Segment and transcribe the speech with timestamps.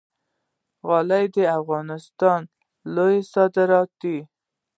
[0.87, 2.41] غالۍ د افغانستان
[2.95, 4.17] لوی صادرات دي